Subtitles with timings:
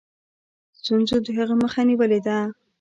[0.79, 2.37] ستونزو د هغه مخه نیولې ده.